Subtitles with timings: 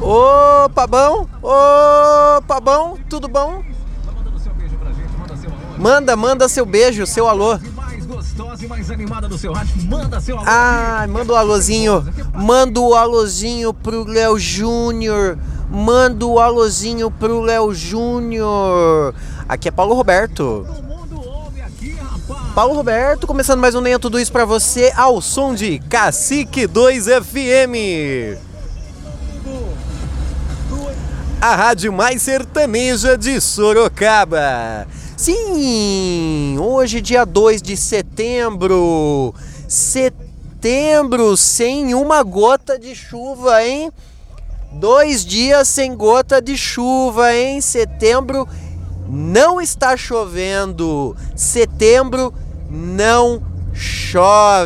[0.00, 1.26] Opa, bom?
[1.42, 2.98] Opa, bom?
[3.08, 3.62] Tudo bom?
[5.78, 7.58] Manda, manda seu beijo, seu alô.
[10.46, 12.04] Ah, manda o alôzinho.
[12.34, 15.38] Manda o alôzinho pro Léo Júnior.
[15.70, 19.14] Manda o alôzinho pro Léo Júnior.
[19.48, 20.66] Aqui é Paulo Roberto.
[22.54, 27.06] Paulo Roberto, começando mais um Nem Tudo Isso pra você, ao som de Cacique 2
[27.06, 28.43] FM.
[31.44, 34.88] A rádio mais sertaneja de Sorocaba.
[35.14, 39.34] Sim, hoje dia 2 de setembro.
[39.68, 43.92] Setembro sem uma gota de chuva, hein?
[44.72, 47.60] Dois dias sem gota de chuva, hein?
[47.60, 48.48] Setembro
[49.06, 51.14] não está chovendo.
[51.36, 52.32] Setembro
[52.70, 53.42] não
[53.74, 54.64] chove.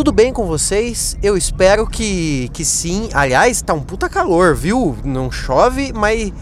[0.00, 1.14] Tudo bem com vocês?
[1.22, 3.10] Eu espero que, que sim.
[3.12, 4.96] Aliás, tá um puta calor, viu?
[5.04, 6.32] Não chove, mas.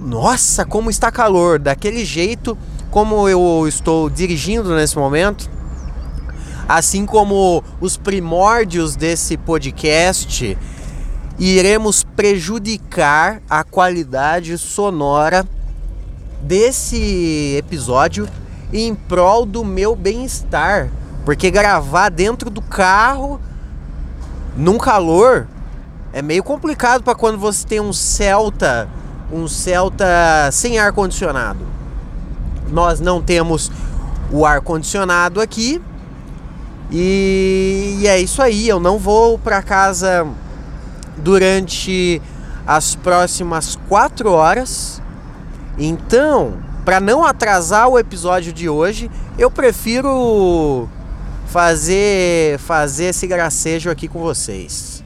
[0.00, 1.60] Nossa, como está calor!
[1.60, 2.58] Daquele jeito,
[2.90, 5.48] como eu estou dirigindo nesse momento,
[6.68, 10.58] assim como os primórdios desse podcast,
[11.38, 15.46] iremos prejudicar a qualidade sonora
[16.42, 18.28] desse episódio
[18.72, 20.90] em prol do meu bem-estar.
[21.24, 23.40] Porque gravar dentro do carro,
[24.56, 25.46] num calor,
[26.12, 28.88] é meio complicado para quando você tem um Celta,
[29.32, 30.06] um Celta
[30.52, 31.66] sem ar condicionado.
[32.70, 33.70] Nós não temos
[34.30, 35.80] o ar condicionado aqui.
[36.90, 40.26] E, e é isso aí, eu não vou para casa
[41.16, 42.20] durante
[42.66, 45.00] as próximas quatro horas.
[45.78, 50.88] Então, para não atrasar o episódio de hoje, eu prefiro
[51.46, 55.04] fazer fazer esse gracejo aqui com vocês.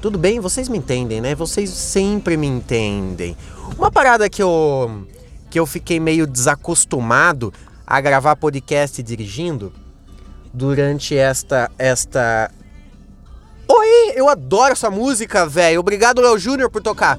[0.00, 0.40] Tudo bem?
[0.40, 1.34] Vocês me entendem, né?
[1.34, 3.36] Vocês sempre me entendem.
[3.76, 5.06] Uma parada que eu
[5.50, 7.52] que eu fiquei meio desacostumado
[7.86, 9.72] a gravar podcast dirigindo
[10.52, 12.50] durante esta esta
[13.68, 15.80] Oi, eu adoro essa música, velho.
[15.80, 17.18] Obrigado Léo Júnior por tocar.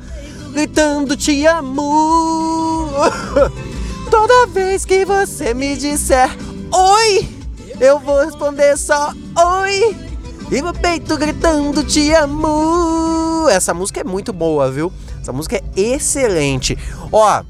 [0.51, 2.89] Gritando te amo.
[4.11, 6.29] Toda vez que você me disser
[6.73, 7.40] oi,
[7.81, 9.11] eu vou responder só
[9.61, 9.97] oi.
[10.51, 13.49] E meu peito gritando te amo.
[13.49, 14.93] Essa música é muito boa, viu?
[15.19, 16.77] Essa música é excelente.
[17.11, 17.43] Ó,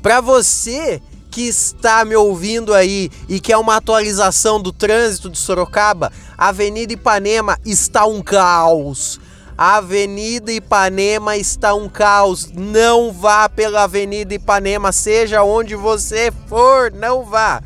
[0.00, 6.10] pra você que está me ouvindo aí e quer uma atualização do trânsito de Sorocaba,
[6.38, 9.20] Avenida Ipanema está um caos.
[9.56, 12.50] Avenida Ipanema está um caos.
[12.54, 17.62] Não vá pela Avenida Ipanema, seja onde você for, não vá.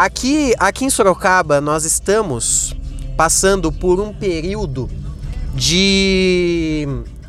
[0.00, 2.74] Aqui, aqui em Sorocaba, nós estamos
[3.18, 4.88] passando por um período
[5.54, 6.88] de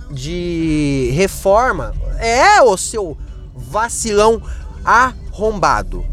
[0.10, 1.94] de reforma.
[2.18, 3.18] É, o seu
[3.54, 4.42] vacilão
[4.86, 6.06] arrombado.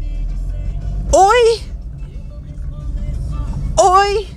[1.13, 1.61] Oi?
[3.79, 4.27] Oi?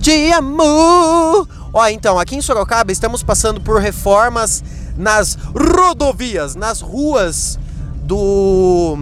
[0.00, 1.48] Te amo!
[1.72, 4.62] Ó, então, aqui em Sorocaba estamos passando por reformas
[4.96, 7.58] nas rodovias, nas ruas
[8.04, 8.96] do,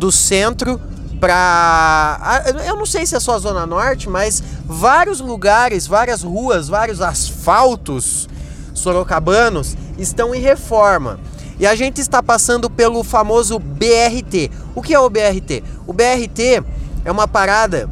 [0.00, 0.80] do centro
[1.20, 6.66] para eu não sei se é só a zona norte, mas vários lugares, várias ruas,
[6.66, 8.26] vários asfaltos
[8.72, 11.20] sorocabanos estão em reforma.
[11.58, 14.50] E a gente está passando pelo famoso BRT.
[14.74, 15.62] O que é o BRT?
[15.86, 16.64] O BRT
[17.04, 17.86] é uma parada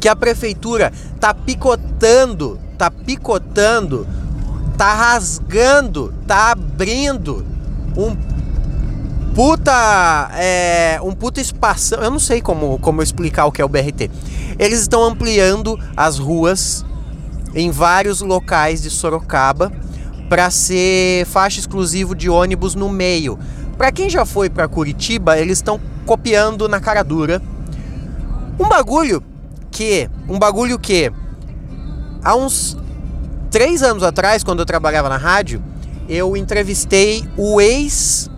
[0.00, 0.90] que a prefeitura
[1.20, 4.06] tá picotando, tá picotando,
[4.78, 7.44] tá rasgando, tá abrindo
[7.94, 8.16] um
[9.38, 11.94] puta é, um puta espaço.
[11.94, 14.10] Eu não sei como, como explicar o que é o BRT.
[14.58, 16.84] Eles estão ampliando as ruas
[17.54, 19.70] em vários locais de Sorocaba
[20.28, 23.38] para ser faixa exclusivo de ônibus no meio.
[23.76, 27.40] Para quem já foi para Curitiba, eles estão copiando na cara dura.
[28.58, 29.22] Um bagulho
[29.70, 31.12] que, um bagulho que
[32.24, 32.76] há uns
[33.52, 35.62] três anos atrás, quando eu trabalhava na rádio,
[36.08, 38.28] eu entrevistei o ex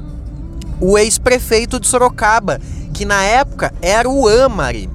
[0.81, 2.61] o ex-prefeito de Sorocaba,
[2.93, 4.89] que na época era o Amari.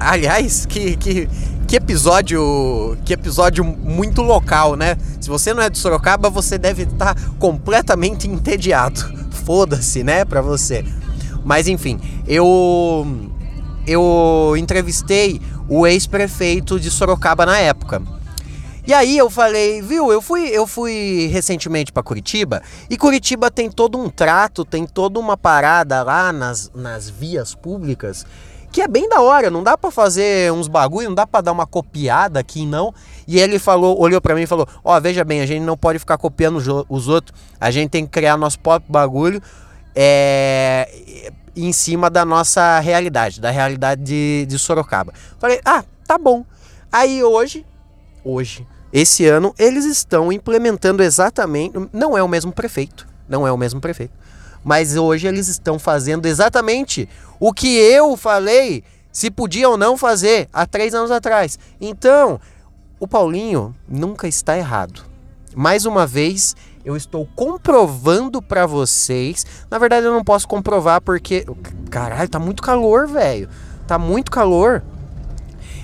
[0.00, 1.28] Aliás, que, que,
[1.66, 4.96] que episódio, que episódio muito local, né?
[5.20, 9.00] Se você não é de Sorocaba, você deve estar completamente entediado.
[9.44, 10.84] Foda-se, né, para você.
[11.44, 13.06] Mas enfim, eu
[13.86, 18.02] eu entrevistei o ex-prefeito de Sorocaba na época.
[18.88, 23.70] E aí eu falei, viu, eu fui, eu fui recentemente para Curitiba e Curitiba tem
[23.70, 28.24] todo um trato, tem toda uma parada lá nas, nas vias públicas
[28.72, 31.52] que é bem da hora, não dá para fazer uns bagulho, não dá para dar
[31.52, 32.94] uma copiada aqui não.
[33.26, 35.76] E ele falou, olhou para mim e falou: "Ó, oh, veja bem, a gente não
[35.76, 36.56] pode ficar copiando
[36.88, 39.42] os outros, a gente tem que criar nosso próprio bagulho
[39.94, 45.12] é, em cima da nossa realidade, da realidade de, de Sorocaba".
[45.38, 46.42] Falei: "Ah, tá bom".
[46.90, 47.66] Aí hoje,
[48.24, 53.58] hoje, esse ano eles estão implementando exatamente, não é o mesmo prefeito, não é o
[53.58, 54.12] mesmo prefeito
[54.64, 57.08] mas hoje eles estão fazendo exatamente
[57.40, 61.58] o que eu falei se podia ou não fazer há três anos atrás.
[61.80, 62.40] Então,
[63.00, 65.02] o Paulinho nunca está errado.
[65.56, 69.44] Mais uma vez, eu estou comprovando para vocês.
[69.70, 71.46] Na verdade, eu não posso comprovar porque.
[71.90, 73.48] Caralho, tá muito calor, velho.
[73.86, 74.82] Tá muito calor.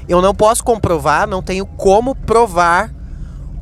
[0.09, 2.93] Eu não posso comprovar, não tenho como provar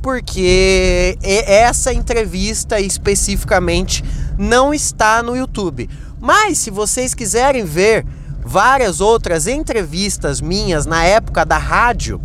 [0.03, 4.05] porque essa entrevista especificamente
[4.37, 5.89] não está no YouTube.
[6.21, 8.05] Mas se vocês quiserem ver
[8.45, 12.21] várias outras entrevistas minhas na época da rádio,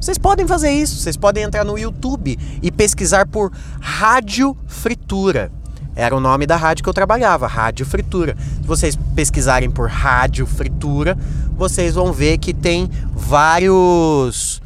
[0.00, 0.96] vocês podem fazer isso.
[0.96, 5.52] Vocês podem entrar no YouTube e pesquisar por Rádio Fritura.
[6.00, 8.34] Era o nome da rádio que eu trabalhava, Rádio Fritura.
[8.62, 11.14] Se vocês pesquisarem por Rádio Fritura,
[11.58, 14.62] vocês vão ver que tem vários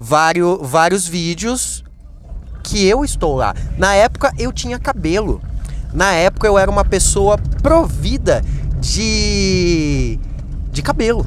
[0.00, 1.84] vários, vários vídeos
[2.64, 3.54] que eu estou lá.
[3.78, 5.40] Na época eu tinha cabelo.
[5.94, 8.42] Na época eu era uma pessoa provida
[8.80, 10.18] de
[10.72, 11.24] de cabelo,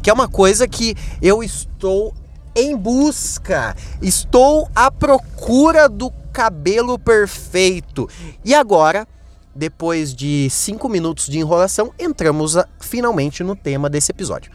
[0.00, 2.14] que é uma coisa que eu estou
[2.54, 8.08] em busca, estou à procura do cabelo perfeito.
[8.44, 9.06] E agora,
[9.54, 14.50] depois de cinco minutos de enrolação, entramos a, finalmente no tema desse episódio.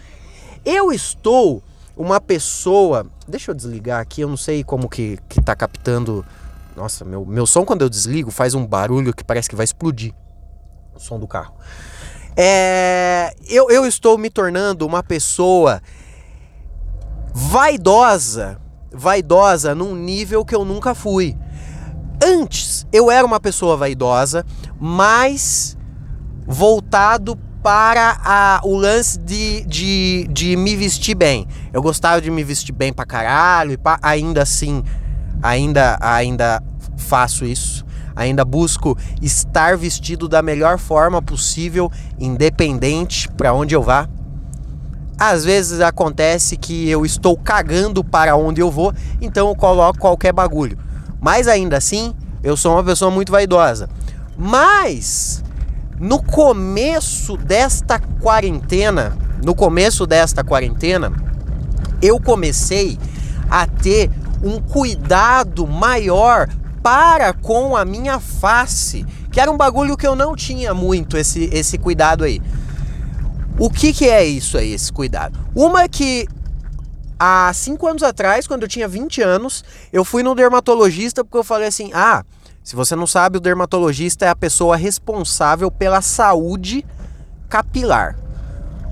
[0.65, 1.63] Eu estou
[1.95, 3.05] uma pessoa.
[3.27, 6.25] Deixa eu desligar aqui, eu não sei como que, que tá captando.
[6.75, 10.13] Nossa, meu, meu som quando eu desligo faz um barulho que parece que vai explodir
[10.95, 11.55] o som do carro.
[12.35, 15.81] É, eu, eu estou me tornando uma pessoa
[17.33, 18.59] vaidosa,
[18.91, 21.35] vaidosa num nível que eu nunca fui.
[22.23, 24.45] Antes eu era uma pessoa vaidosa,
[24.79, 25.77] mas
[26.45, 31.47] voltado para a, o lance de, de, de me vestir bem.
[31.73, 34.83] Eu gostava de me vestir bem pra caralho, e pá, ainda assim,
[35.41, 36.63] ainda, ainda
[36.95, 37.85] faço isso.
[38.15, 44.09] Ainda busco estar vestido da melhor forma possível, independente para onde eu vá.
[45.19, 50.31] Às vezes acontece que eu estou cagando para onde eu vou, então eu coloco qualquer
[50.31, 50.77] bagulho.
[51.27, 53.89] Mas ainda assim, eu sou uma pessoa muito vaidosa.
[54.37, 55.43] Mas
[55.99, 61.11] no começo desta quarentena, no começo desta quarentena,
[62.01, 62.97] eu comecei
[63.49, 64.09] a ter
[64.41, 66.47] um cuidado maior
[66.81, 71.49] para com a minha face, que era um bagulho que eu não tinha muito esse,
[71.51, 72.41] esse cuidado aí.
[73.59, 75.37] O que, que é isso aí, esse cuidado?
[75.53, 76.25] Uma que
[77.19, 81.43] há cinco anos atrás, quando eu tinha 20 anos, eu fui no dermatologista porque eu
[81.43, 82.23] falei assim: ah,
[82.63, 86.85] se você não sabe, o dermatologista é a pessoa responsável pela saúde
[87.49, 88.17] capilar.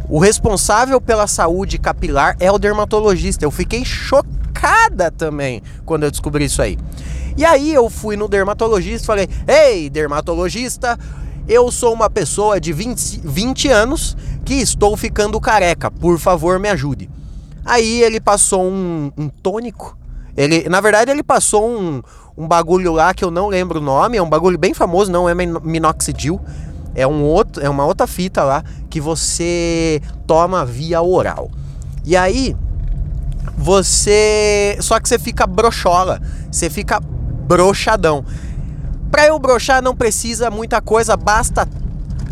[0.07, 3.43] O responsável pela saúde capilar é o dermatologista.
[3.43, 6.77] Eu fiquei chocada também quando eu descobri isso aí.
[7.35, 10.97] E aí eu fui no dermatologista e falei: Ei, dermatologista,
[11.47, 16.69] eu sou uma pessoa de 20, 20 anos que estou ficando careca, por favor me
[16.69, 17.09] ajude.
[17.65, 19.97] Aí ele passou um, um tônico.
[20.37, 22.03] Ele, na verdade, ele passou um,
[22.37, 25.27] um bagulho lá que eu não lembro o nome, é um bagulho bem famoso, não
[25.27, 26.39] é minoxidil.
[26.93, 31.49] É, um outro, é uma outra fita lá que você toma via oral.
[32.05, 32.55] E aí,
[33.57, 34.77] você.
[34.79, 38.23] Só que você fica brochola, você fica brochadão.
[39.09, 41.67] Pra eu brochar não precisa muita coisa, basta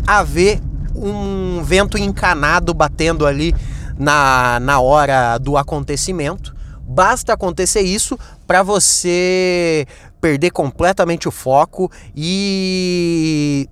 [0.06, 0.60] haver
[0.94, 3.54] um vento encanado batendo ali
[3.98, 6.54] na, na hora do acontecimento.
[6.80, 9.86] Basta acontecer isso para você
[10.20, 13.68] perder completamente o foco e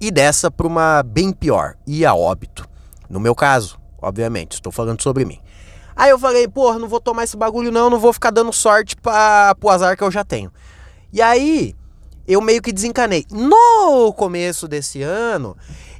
[0.00, 2.68] e dessa para uma bem pior, e a óbito.
[3.08, 5.40] No meu caso, obviamente, estou falando sobre mim.
[5.94, 8.94] Aí eu falei, porra, não vou tomar esse bagulho não, não vou ficar dando sorte
[8.96, 10.52] para o azar que eu já tenho.
[11.10, 11.74] E aí,
[12.28, 13.24] eu meio que desencanei.
[13.30, 15.56] No começo desse ano,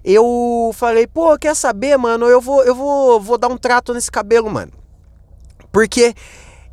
[0.07, 2.27] eu falei, pô, quer saber, mano?
[2.27, 4.71] Eu vou, eu vou, vou dar um trato nesse cabelo, mano.
[5.73, 6.15] Porque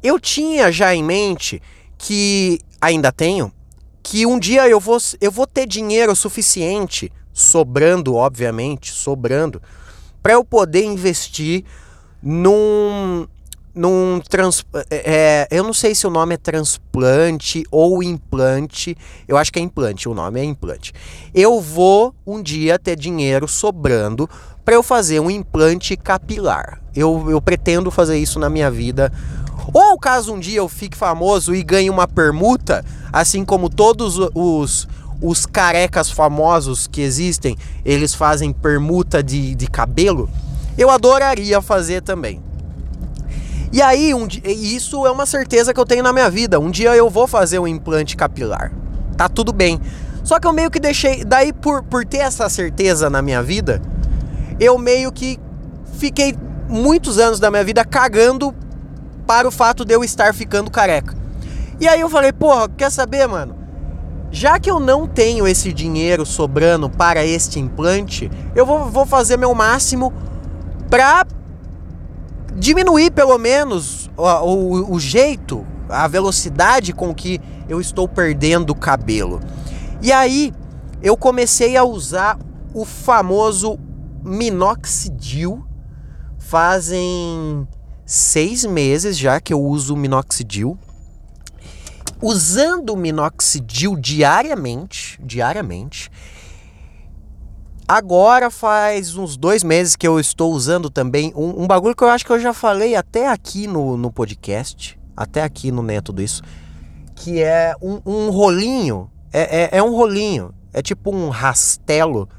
[0.04, 1.60] eu tinha já em mente
[1.98, 3.52] que ainda tenho
[4.04, 9.62] que um dia eu vou, eu vou ter dinheiro suficiente, sobrando, obviamente, sobrando,
[10.22, 11.63] para eu poder investir
[12.22, 13.25] num,
[13.75, 18.96] num trans, é, é, eu não sei se o nome é transplante ou implante,
[19.27, 20.94] eu acho que é implante, o nome é implante.
[21.34, 24.30] Eu vou um dia ter dinheiro sobrando
[24.63, 26.82] para eu fazer um implante capilar.
[26.96, 29.12] Eu, eu pretendo fazer isso na minha vida.
[29.74, 34.88] Ou caso um dia eu fique famoso e ganhe uma permuta, assim como todos os,
[35.22, 40.30] os carecas famosos que existem, eles fazem permuta de, de cabelo,
[40.77, 42.42] eu adoraria fazer também.
[43.74, 46.60] E aí, um, isso é uma certeza que eu tenho na minha vida.
[46.60, 48.72] Um dia eu vou fazer um implante capilar.
[49.18, 49.82] Tá tudo bem.
[50.24, 51.25] Só que eu meio que deixei.
[51.25, 53.82] Daí, por, por ter essa certeza na minha vida,
[54.60, 55.39] eu meio que
[55.98, 56.36] fiquei
[56.70, 58.53] muitos anos da minha vida cagando
[59.25, 61.15] para o fato de eu estar ficando careca.
[61.80, 63.56] E aí eu falei, porra, quer saber, mano?
[64.30, 69.36] Já que eu não tenho esse dinheiro sobrando para este implante, eu vou, vou fazer
[69.36, 70.13] meu máximo
[70.92, 71.25] para
[72.55, 78.75] diminuir pelo menos o, o, o jeito, a velocidade com que eu estou perdendo o
[78.75, 79.39] cabelo.
[80.01, 80.53] E aí
[81.01, 82.38] eu comecei a usar
[82.74, 83.77] o famoso
[84.24, 85.65] minoxidil.
[86.39, 87.67] Fazem
[88.05, 90.77] seis meses já que eu uso o minoxidil.
[92.22, 96.10] Usando o minoxidil diariamente, diariamente,
[97.88, 102.10] Agora faz uns dois meses que eu estou usando também um, um, bagulho que eu
[102.10, 106.22] acho que eu já falei até aqui no, no podcast, até aqui no Neto tudo
[106.22, 106.42] isso,
[107.13, 112.30] que é um, um rolinho, é, é, é, um rolinho, é tipo um rastelo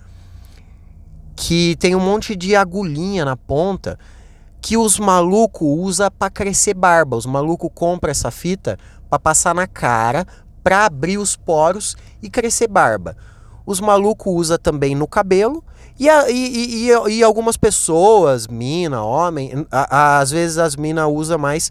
[1.36, 3.98] que tem um monte de agulhinha na ponta
[4.62, 7.18] que os malucos usa para crescer barba.
[7.18, 8.78] Os malucos compram essa fita
[9.10, 10.26] para passar na cara,
[10.62, 13.14] para abrir os poros e crescer barba
[13.66, 15.64] os malucos usam também no cabelo.
[15.98, 21.08] E, a, e, e, e, algumas pessoas, mina, homem, a, a, às vezes as minas
[21.08, 21.70] usam mais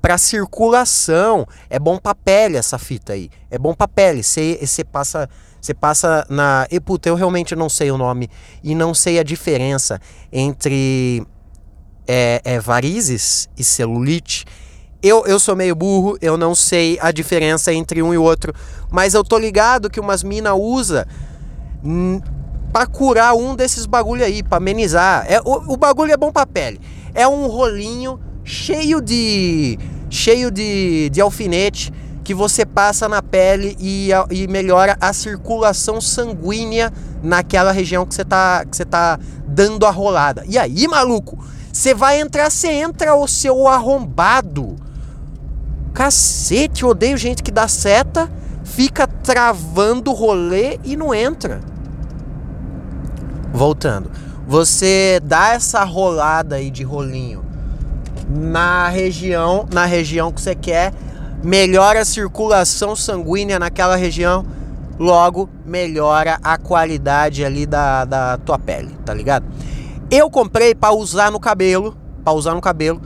[0.00, 1.46] para circulação.
[1.70, 3.30] É bom pra pele essa fita aí.
[3.50, 4.22] É bom pra pele.
[4.22, 5.28] Você passa.
[5.60, 6.66] Você passa na.
[6.70, 8.28] E puta, eu realmente não sei o nome
[8.64, 10.00] e não sei a diferença
[10.32, 11.24] entre
[12.06, 14.44] é, é, varizes e celulite.
[15.00, 18.52] Eu, eu sou meio burro, eu não sei a diferença entre um e outro,
[18.90, 21.08] mas eu tô ligado que umas mina usa
[22.72, 25.26] para curar um desses bagulho aí, para amenizar.
[25.28, 26.80] É, o, o bagulho é bom pra pele.
[27.14, 34.10] É um rolinho cheio de cheio de, de alfinete que você passa na pele e,
[34.30, 39.90] e melhora a circulação sanguínea naquela região que você tá, que você tá dando a
[39.90, 40.44] rolada.
[40.46, 44.76] E aí, maluco, você vai entrar, você entra o seu arrombado.
[45.92, 48.30] Cacete, odeio gente que dá seta,
[48.64, 51.71] fica travando o rolê e não entra
[53.52, 54.10] voltando.
[54.46, 57.44] Você dá essa rolada aí de rolinho
[58.28, 60.92] na região, na região que você quer,
[61.42, 64.44] melhora a circulação sanguínea naquela região,
[64.98, 69.46] logo melhora a qualidade ali da, da tua pele, tá ligado?
[70.10, 73.00] Eu comprei para usar no cabelo, para usar no cabelo.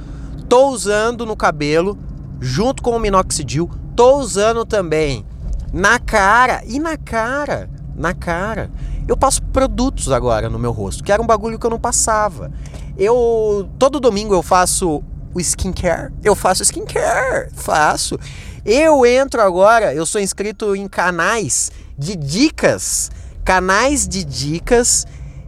[0.48, 1.98] Tô usando no cabelo
[2.40, 5.24] junto com o minoxidil, tô usando também
[5.72, 8.70] na cara e na cara, na cara.
[9.08, 12.50] Eu passo produtos agora no meu rosto, que era um bagulho que eu não passava.
[12.98, 16.12] Eu todo domingo eu faço o skincare.
[16.24, 18.18] Eu faço skincare, faço.
[18.64, 23.10] Eu entro agora, eu sou inscrito em canais de dicas,
[23.44, 25.06] canais de dicas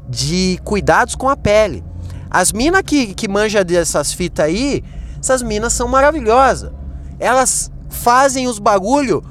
[0.08, 1.82] de cuidados com a pele.
[2.30, 4.84] As minas que, que manja dessas fitas aí,
[5.18, 6.70] essas minas são maravilhosas.
[7.18, 9.24] Elas fazem os bagulho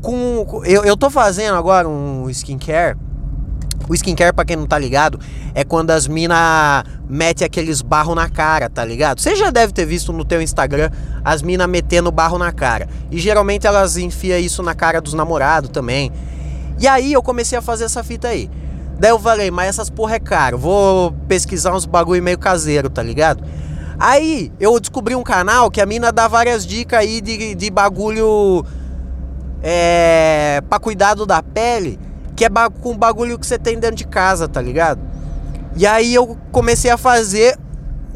[0.00, 0.62] com.
[0.64, 2.96] Eu, eu tô fazendo agora um skincare
[3.88, 5.20] o skincare, pra quem não tá ligado,
[5.54, 9.20] é quando as minas metem aqueles barro na cara, tá ligado?
[9.20, 10.90] Você já deve ter visto no teu Instagram
[11.24, 12.88] as minas metendo barro na cara.
[13.10, 16.10] E geralmente elas enfiam isso na cara dos namorados também.
[16.78, 18.50] E aí eu comecei a fazer essa fita aí.
[18.98, 20.58] Daí eu falei, mas essas porra é caro.
[20.58, 23.44] Vou pesquisar uns bagulho meio caseiro, tá ligado?
[23.98, 28.64] Aí eu descobri um canal que a mina dá várias dicas aí de, de bagulho
[29.62, 31.98] é, pra cuidado da pele
[32.36, 32.50] que é
[32.82, 35.00] com o bagulho que você tem dentro de casa, tá ligado?
[35.74, 37.58] E aí eu comecei a fazer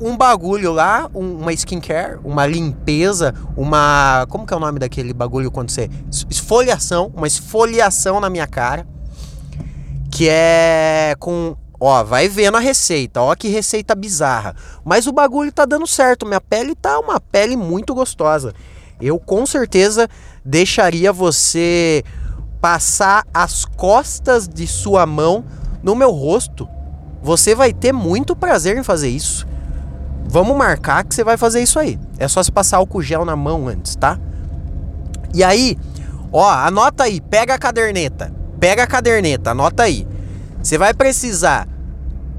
[0.01, 4.27] um bagulho lá, um, uma skincare, uma limpeza, uma.
[4.29, 5.91] Como que é o nome daquele bagulho quando você.
[6.31, 8.87] Esfoliação, uma esfoliação na minha cara.
[10.11, 11.57] Que é com.
[11.79, 14.55] Ó, vai vendo a receita, ó que receita bizarra.
[14.85, 18.55] Mas o bagulho tá dando certo, minha pele tá uma pele muito gostosa.
[19.01, 20.07] Eu com certeza
[20.45, 22.05] deixaria você
[22.61, 25.45] passar as costas de sua mão
[25.83, 26.69] no meu rosto.
[27.23, 29.47] Você vai ter muito prazer em fazer isso.
[30.27, 31.99] Vamos marcar que você vai fazer isso aí.
[32.19, 34.19] É só se passar álcool gel na mão antes, tá?
[35.35, 35.77] E aí,
[36.33, 38.33] ó, anota aí, pega a caderneta.
[38.59, 40.07] Pega a caderneta, anota aí.
[40.63, 41.67] Você vai precisar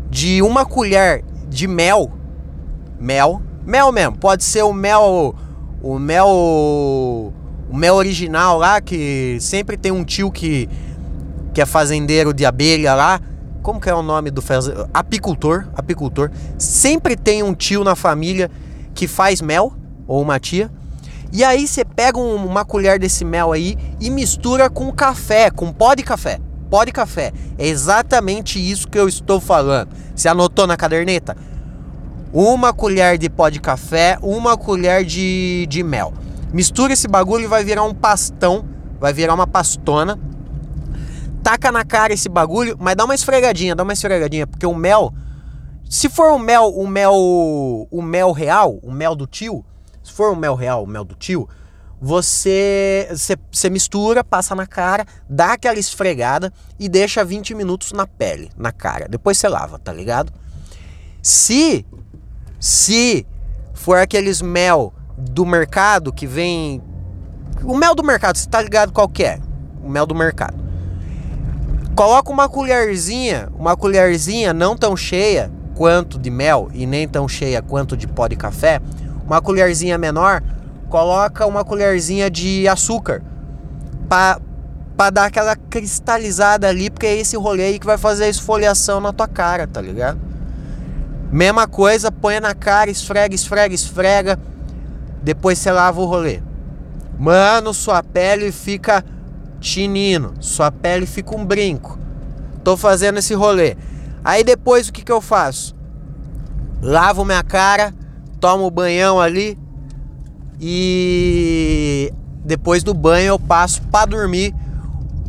[0.10, 2.12] de uma colher de mel,
[3.00, 5.36] mel, mel mesmo, pode ser o mel,
[5.82, 7.34] o mel,
[7.72, 10.68] o mel original lá que sempre tem um tio que
[11.54, 13.20] que é fazendeiro de abelha lá.
[13.62, 14.44] Como que é o nome do
[14.94, 15.68] apicultor?
[15.75, 16.32] Apicultor.
[16.58, 18.50] Sempre tem um tio na família
[18.94, 19.74] que faz mel
[20.08, 20.72] ou uma tia.
[21.32, 25.72] E aí você pega um, uma colher desse mel aí e mistura com café, com
[25.72, 26.40] pó de café.
[26.70, 27.32] Pó de café.
[27.58, 29.90] É exatamente isso que eu estou falando.
[30.16, 31.38] Você anotou na caderneta?
[32.34, 36.13] Uma colher de pó de café, uma colher de, de mel.
[36.53, 38.65] Mistura esse bagulho e vai virar um pastão,
[39.00, 40.20] vai virar uma pastona
[41.41, 45.13] taca na cara esse bagulho, mas dá uma esfregadinha, dá uma esfregadinha, porque o mel,
[45.89, 49.65] se for o mel, o mel, o mel real, o mel do tio,
[50.03, 51.48] se for o mel real, o mel do tio,
[52.00, 58.08] você, você, você mistura, passa na cara, dá aquela esfregada e deixa 20 minutos na
[58.08, 59.08] pele, na cara.
[59.08, 60.34] Depois você lava, tá ligado?
[61.22, 61.86] Se
[62.60, 63.25] se
[63.74, 64.93] for aqueles mel
[65.30, 66.82] do mercado que vem
[67.63, 69.40] o mel do mercado, você tá ligado qual que é?
[69.84, 70.58] O mel do mercado.
[71.96, 77.62] Coloca uma colherzinha, uma colherzinha não tão cheia quanto de mel e nem tão cheia
[77.62, 78.82] quanto de pó de café,
[79.25, 80.42] uma colherzinha menor,
[80.90, 83.22] coloca uma colherzinha de açúcar
[84.08, 89.00] para dar aquela cristalizada ali, porque é esse rolê aí que vai fazer a esfoliação
[89.00, 90.20] na tua cara, tá ligado?
[91.32, 94.40] Mesma coisa, põe na cara, esfrega, esfrega, esfrega,
[95.22, 96.42] depois você lava o rolê.
[97.18, 99.06] Mano, sua pele fica
[99.60, 102.00] chinino, sua pele fica um brinco.
[102.63, 103.75] Tô fazendo esse rolê.
[104.24, 105.75] Aí depois o que, que eu faço?
[106.82, 107.94] Lavo minha cara,
[108.40, 109.58] tomo o banhão ali
[110.60, 112.12] e
[112.44, 114.54] depois do banho eu passo para dormir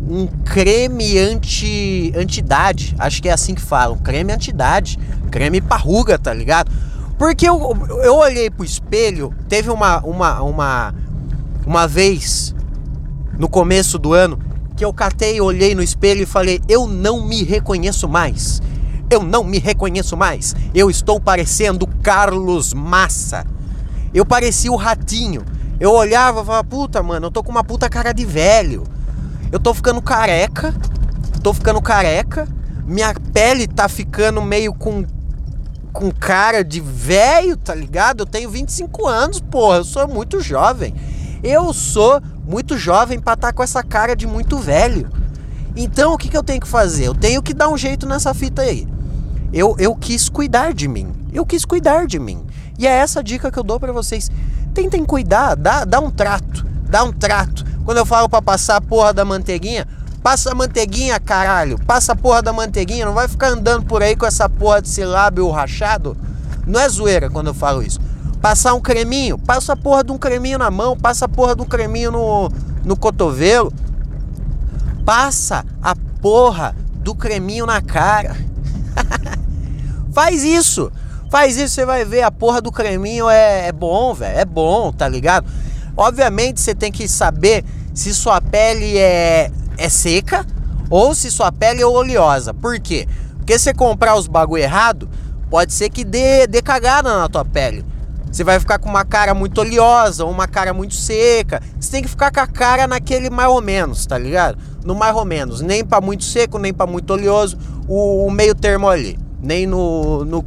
[0.08, 4.99] um creme anti antidade, acho que é assim que falam, creme antidade,
[5.30, 6.70] creme parruga, tá ligado?
[7.22, 7.56] Porque eu,
[8.02, 10.94] eu olhei pro espelho, teve uma uma uma
[11.64, 12.52] uma vez
[13.38, 14.36] no começo do ano
[14.76, 18.61] que eu catei, olhei no espelho e falei: eu não me reconheço mais.
[19.08, 20.56] Eu não me reconheço mais.
[20.74, 23.46] Eu estou parecendo Carlos Massa.
[24.12, 25.44] Eu parecia o ratinho.
[25.78, 28.82] Eu olhava e falava: puta, mano, eu tô com uma puta cara de velho.
[29.52, 30.74] Eu tô ficando careca.
[31.40, 32.48] Tô ficando careca.
[32.85, 35.04] Minha pele tá ficando meio com
[35.92, 38.22] com cara de velho, tá ligado?
[38.22, 40.94] Eu tenho 25 anos, porra, eu sou muito jovem.
[41.42, 45.11] Eu sou muito jovem para estar tá com essa cara de muito velho.
[45.76, 47.07] Então o que, que eu tenho que fazer?
[47.07, 48.87] Eu tenho que dar um jeito nessa fita aí.
[49.52, 51.12] Eu, eu quis cuidar de mim.
[51.33, 52.44] Eu quis cuidar de mim.
[52.78, 54.31] E é essa dica que eu dou para vocês.
[54.72, 56.66] Tentem cuidar, dá, dá um trato.
[56.88, 57.64] Dá um trato.
[57.85, 59.87] Quando eu falo para passar a porra da manteiguinha,
[60.22, 61.78] passa a manteiguinha, caralho.
[61.85, 63.06] Passa a porra da manteiguinha.
[63.06, 66.16] Não vai ficar andando por aí com essa porra desse lábio rachado.
[66.66, 68.00] Não é zoeira quando eu falo isso.
[68.40, 71.62] Passar um creminho, passa a porra de um creminho na mão, passa a porra de
[71.62, 72.50] um creminho no,
[72.85, 73.72] no cotovelo.
[75.04, 78.37] Passa a porra do creminho na cara.
[80.12, 80.90] Faz isso.
[81.30, 82.22] Faz isso, você vai ver.
[82.22, 84.38] A porra do creminho é, é bom, velho.
[84.38, 85.46] É bom, tá ligado?
[85.96, 90.46] Obviamente você tem que saber se sua pele é, é seca
[90.90, 92.52] ou se sua pele é oleosa.
[92.52, 93.08] Por quê?
[93.38, 95.08] Porque você comprar os bagulho errado,
[95.50, 97.85] pode ser que dê, dê cagada na tua pele.
[98.32, 101.61] Você vai ficar com uma cara muito oleosa ou uma cara muito seca.
[101.78, 104.56] Você tem que ficar com a cara naquele mais ou menos, tá ligado?
[104.85, 105.61] No mais ou menos.
[105.61, 107.58] Nem para muito seco, nem para muito oleoso.
[107.87, 109.18] O, o, meio termo ali.
[109.38, 110.42] Nem no, no.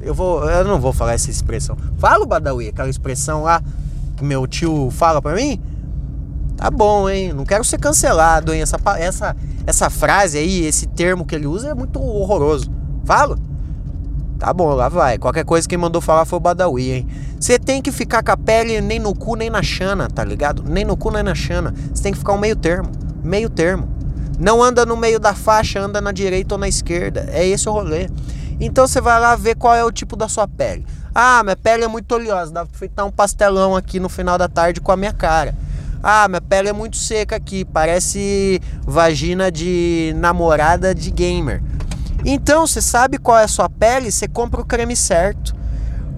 [0.00, 1.76] eu, vou, eu não vou falar essa expressão.
[1.98, 3.62] Fala o Badawi, aquela expressão lá
[4.16, 5.60] que meu tio fala pra mim.
[6.56, 7.32] Tá bom, hein?
[7.32, 8.62] Não quero ser cancelado, hein?
[8.62, 12.70] Essa, essa, essa frase aí, esse termo que ele usa é muito horroroso.
[13.04, 13.38] Falo?
[14.38, 15.18] Tá bom, lá vai.
[15.18, 17.08] Qualquer coisa quem mandou falar foi o Badawi, hein?
[17.38, 20.62] Você tem que ficar com a pele nem no cu nem na chana, tá ligado?
[20.66, 21.74] Nem no cu nem na chana.
[21.92, 22.90] Você tem que ficar um meio termo.
[23.22, 23.88] Meio termo.
[24.38, 27.26] Não anda no meio da faixa, anda na direita ou na esquerda.
[27.30, 28.08] É esse o rolê.
[28.60, 30.86] Então você vai lá ver qual é o tipo da sua pele.
[31.14, 34.48] Ah, minha pele é muito oleosa, dá pra fritar um pastelão aqui no final da
[34.48, 35.54] tarde com a minha cara.
[36.02, 41.62] Ah, minha pele é muito seca aqui, parece vagina de namorada de gamer.
[42.24, 45.54] Então, você sabe qual é a sua pele, você compra o creme certo.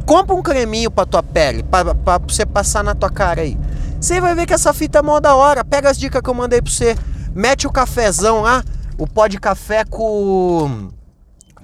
[0.06, 3.58] Compra um creminho pra tua pele, pra, pra você passar na tua cara aí.
[4.00, 5.64] Você vai ver que essa fita é mó da hora.
[5.64, 6.96] Pega as dicas que eu mandei pra você.
[7.34, 8.64] Mete o cafezão lá,
[8.96, 10.88] o pó de café com,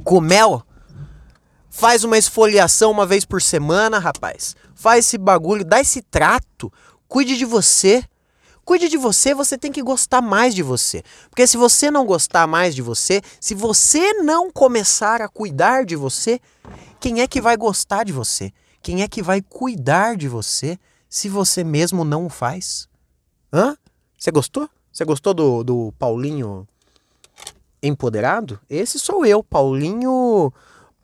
[0.02, 0.62] com mel.
[1.70, 4.54] Faz uma esfoliação uma vez por semana, rapaz.
[4.74, 6.72] Faz esse bagulho, dá esse trato.
[7.14, 8.02] Cuide de você.
[8.64, 11.04] Cuide de você, você tem que gostar mais de você.
[11.30, 15.94] Porque se você não gostar mais de você, se você não começar a cuidar de
[15.94, 16.40] você,
[16.98, 18.52] quem é que vai gostar de você?
[18.82, 20.76] Quem é que vai cuidar de você
[21.08, 22.88] se você mesmo não o faz?
[23.52, 23.76] Hã?
[24.18, 24.68] Você gostou?
[24.92, 26.66] Você gostou do, do Paulinho
[27.80, 28.58] empoderado?
[28.68, 30.52] Esse sou eu, Paulinho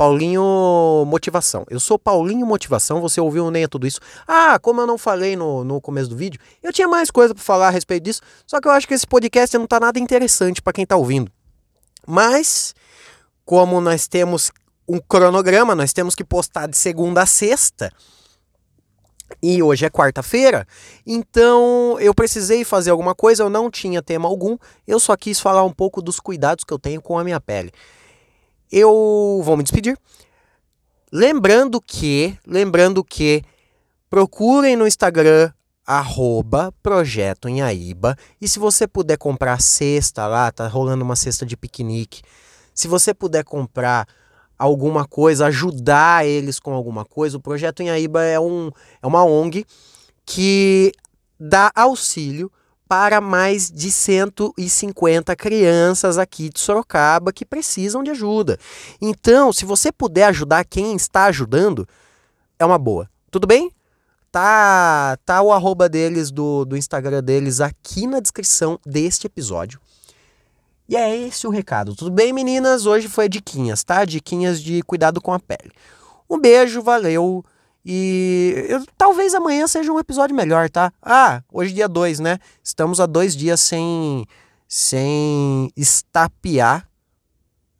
[0.01, 1.67] Paulinho Motivação.
[1.69, 4.01] Eu sou Paulinho Motivação, você ouviu nem tudo isso.
[4.27, 7.45] Ah, como eu não falei no, no começo do vídeo, eu tinha mais coisa para
[7.45, 10.63] falar a respeito disso, só que eu acho que esse podcast não tá nada interessante
[10.63, 11.31] para quem tá ouvindo.
[12.07, 12.75] Mas,
[13.45, 14.51] como nós temos
[14.89, 17.93] um cronograma, nós temos que postar de segunda a sexta,
[19.43, 20.67] e hoje é quarta-feira,
[21.07, 25.63] então eu precisei fazer alguma coisa, eu não tinha tema algum, eu só quis falar
[25.63, 27.71] um pouco dos cuidados que eu tenho com a minha pele
[28.71, 29.99] eu vou me despedir.
[31.13, 33.43] Lembrando que, lembrando que
[34.09, 35.53] procurem no Instagram
[35.85, 41.57] arroba Projeto Inhaíba e se você puder comprar cesta lá, tá rolando uma cesta de
[41.57, 42.23] piquenique.
[42.73, 44.07] Se você puder comprar
[44.57, 48.71] alguma coisa, ajudar eles com alguma coisa, o Projeto Inhaíba é, um,
[49.03, 49.65] é uma ONG
[50.25, 50.93] que
[51.39, 52.53] dá auxílio
[52.91, 58.59] para mais de 150 crianças aqui de Sorocaba que precisam de ajuda.
[59.01, 61.87] Então, se você puder ajudar quem está ajudando,
[62.59, 63.09] é uma boa.
[63.31, 63.71] Tudo bem?
[64.33, 69.81] Tá, tá o arroba deles do, do Instagram deles aqui na descrição deste episódio.
[70.89, 71.95] E é esse o recado.
[71.95, 72.87] Tudo bem, meninas?
[72.87, 74.05] Hoje foi diquinhas, tá?
[74.05, 75.71] Diquinhas de cuidado com a pele.
[76.29, 77.45] Um beijo, valeu.
[77.85, 80.93] E eu, talvez amanhã seja um episódio melhor, tá?
[81.03, 82.39] Ah, hoje é dia 2, né?
[82.63, 84.27] Estamos há dois dias sem,
[84.69, 86.87] sem estapear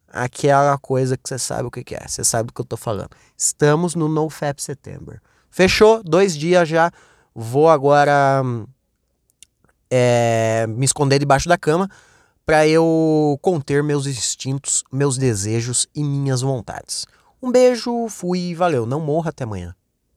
[0.07, 2.07] aquela coisa que você sabe o que, é.
[2.07, 3.11] Você sabe do que eu tô falando.
[3.37, 5.21] Estamos no NoFap September.
[5.49, 6.03] Fechou?
[6.03, 6.91] Dois dias já.
[7.33, 8.43] Vou agora
[9.89, 11.89] é, me esconder debaixo da cama
[12.45, 17.05] para eu conter meus instintos, meus desejos e minhas vontades.
[17.41, 18.85] Um beijo, fui, valeu.
[18.85, 19.75] Não morra até amanhã.